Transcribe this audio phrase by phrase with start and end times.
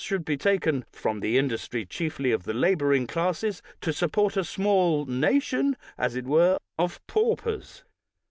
[0.03, 5.05] should be taken from the industry chiefly of the laboring classes to support a small
[5.05, 7.83] nation, as it were, of paupers